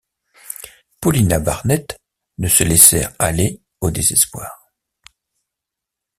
[0.99, 1.99] Paulina Barnett
[2.39, 4.73] ne se laissèrent aller au désespoir.